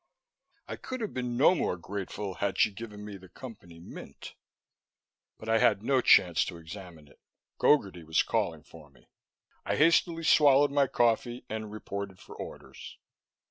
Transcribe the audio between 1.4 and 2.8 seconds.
more grateful had she